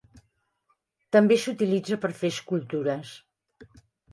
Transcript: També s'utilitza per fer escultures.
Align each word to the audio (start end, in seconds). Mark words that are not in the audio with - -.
També 1.17 1.37
s'utilitza 1.43 1.99
per 2.07 2.11
fer 2.23 2.33
escultures. 2.35 3.13